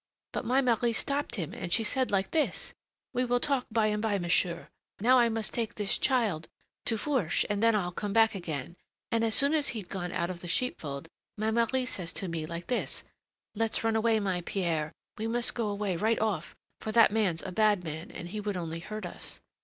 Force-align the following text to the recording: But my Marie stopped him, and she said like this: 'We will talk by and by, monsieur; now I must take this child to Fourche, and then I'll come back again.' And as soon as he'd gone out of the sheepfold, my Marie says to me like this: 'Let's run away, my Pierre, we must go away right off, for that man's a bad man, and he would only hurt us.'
But 0.33 0.45
my 0.45 0.63
Marie 0.63 0.93
stopped 0.93 1.35
him, 1.35 1.53
and 1.53 1.71
she 1.71 1.83
said 1.83 2.09
like 2.09 2.31
this: 2.31 2.73
'We 3.13 3.25
will 3.25 3.39
talk 3.39 3.67
by 3.69 3.85
and 3.85 4.01
by, 4.01 4.17
monsieur; 4.17 4.67
now 4.99 5.19
I 5.19 5.29
must 5.29 5.53
take 5.53 5.75
this 5.75 5.99
child 5.99 6.47
to 6.85 6.97
Fourche, 6.97 7.45
and 7.51 7.61
then 7.61 7.75
I'll 7.75 7.91
come 7.91 8.11
back 8.11 8.33
again.' 8.33 8.77
And 9.11 9.23
as 9.23 9.35
soon 9.35 9.53
as 9.53 9.67
he'd 9.77 9.89
gone 9.89 10.11
out 10.11 10.31
of 10.31 10.39
the 10.41 10.47
sheepfold, 10.47 11.07
my 11.37 11.51
Marie 11.51 11.85
says 11.85 12.13
to 12.13 12.27
me 12.27 12.47
like 12.47 12.65
this: 12.65 13.03
'Let's 13.53 13.83
run 13.83 13.95
away, 13.95 14.19
my 14.19 14.41
Pierre, 14.43 14.91
we 15.19 15.27
must 15.27 15.53
go 15.53 15.67
away 15.69 15.95
right 15.95 16.17
off, 16.19 16.55
for 16.79 16.91
that 16.91 17.11
man's 17.11 17.43
a 17.43 17.51
bad 17.51 17.83
man, 17.83 18.09
and 18.09 18.29
he 18.29 18.39
would 18.41 18.57
only 18.57 18.79
hurt 18.79 19.05
us.' 19.05 19.39